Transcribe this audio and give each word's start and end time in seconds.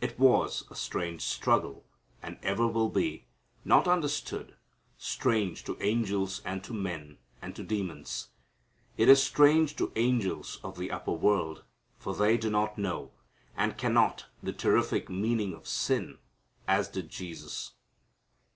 It 0.00 0.18
was 0.18 0.64
a 0.72 0.74
strange 0.74 1.22
struggle, 1.22 1.84
and 2.20 2.36
ever 2.42 2.66
will 2.66 2.88
be, 2.88 3.26
not 3.64 3.86
understood, 3.86 4.56
strange 4.98 5.62
to 5.66 5.80
angels 5.80 6.42
and 6.44 6.64
to 6.64 6.72
men 6.72 7.18
and 7.40 7.54
to 7.54 7.62
demons. 7.62 8.30
It 8.96 9.08
is 9.08 9.22
strange 9.22 9.76
to 9.76 9.92
angels 9.94 10.58
of 10.64 10.76
the 10.78 10.90
upper 10.90 11.12
world, 11.12 11.62
for 11.96 12.12
they 12.12 12.36
do 12.36 12.50
not 12.50 12.76
know, 12.76 13.12
and 13.56 13.78
cannot, 13.78 14.26
the 14.42 14.52
terrific 14.52 15.08
meaning 15.08 15.54
of 15.54 15.68
sin 15.68 16.18
as 16.66 16.88
did 16.88 17.08
Jesus. 17.08 17.74